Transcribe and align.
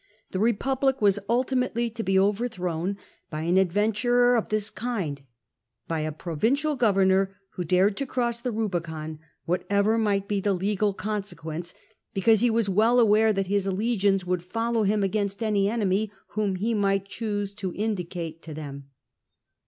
The 0.31 0.39
Eepublic 0.39 0.99
was 0.99 1.19
ultimately 1.29 1.87
to 1.91 2.01
be 2.01 2.17
overthrown 2.17 2.97
by 3.29 3.41
an 3.43 3.55
adventurer 3.57 4.35
of 4.35 4.49
this 4.49 4.71
kind— 4.71 5.21
by 5.87 5.99
a 5.99 6.11
provincial 6.11 6.75
governor 6.75 7.35
who 7.51 7.63
dared 7.63 7.97
to 7.97 8.07
cross 8.07 8.39
the 8.41 8.51
Eubicon, 8.51 9.19
whatever 9.45 9.99
might 9.99 10.27
be 10.27 10.39
the 10.39 10.53
legal 10.55 10.95
consequence, 10.95 11.75
because 12.15 12.41
he 12.41 12.49
was 12.49 12.67
well 12.67 12.99
aware 12.99 13.31
that 13.31 13.45
his 13.45 13.67
legions 13.67 14.25
would 14.25 14.41
follow 14.41 14.81
him 14.81 15.03
against 15.03 15.43
any 15.43 15.69
enemy 15.69 16.11
whom 16.29 16.55
he 16.55 16.73
might 16.73 17.05
choose 17.05 17.53
to 17.53 17.71
indicate 17.75 18.41
to 18.41 18.49
SULLA 18.49 18.49
AND 18.49 18.57
THE 18.57 18.61
MAGISTRATES 18.61 18.87
153 18.87 18.87
them. 18.89 18.89